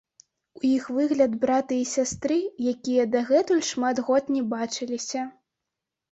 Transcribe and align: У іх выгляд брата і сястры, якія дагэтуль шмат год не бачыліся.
У 0.59 0.59
іх 0.67 0.85
выгляд 0.99 1.33
брата 1.43 1.75
і 1.75 1.83
сястры, 1.89 2.37
якія 2.73 3.05
дагэтуль 3.15 3.61
шмат 3.67 4.01
год 4.09 4.31
не 4.37 4.41
бачыліся. 4.55 5.21